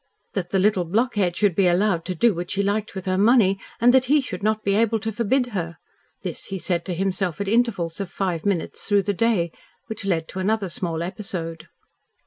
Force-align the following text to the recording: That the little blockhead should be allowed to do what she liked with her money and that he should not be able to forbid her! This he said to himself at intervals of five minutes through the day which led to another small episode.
That 0.33 0.49
the 0.49 0.57
little 0.57 0.83
blockhead 0.85 1.35
should 1.35 1.53
be 1.53 1.67
allowed 1.67 2.05
to 2.05 2.15
do 2.15 2.33
what 2.33 2.49
she 2.49 2.63
liked 2.63 2.95
with 2.95 3.05
her 3.05 3.19
money 3.19 3.59
and 3.79 3.93
that 3.93 4.05
he 4.05 4.19
should 4.19 4.41
not 4.41 4.63
be 4.63 4.73
able 4.73 4.99
to 4.99 5.11
forbid 5.11 5.51
her! 5.53 5.77
This 6.23 6.45
he 6.45 6.57
said 6.57 6.85
to 6.85 6.95
himself 6.95 7.39
at 7.39 7.47
intervals 7.47 7.99
of 7.99 8.09
five 8.09 8.43
minutes 8.43 8.87
through 8.87 9.03
the 9.03 9.13
day 9.13 9.51
which 9.85 10.03
led 10.03 10.27
to 10.29 10.39
another 10.39 10.69
small 10.69 11.03
episode. 11.03 11.67